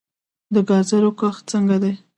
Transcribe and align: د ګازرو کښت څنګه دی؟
د 0.53 0.55
ګازرو 0.69 1.09
کښت 1.19 1.43
څنګه 1.51 1.77
دی؟ 1.83 1.93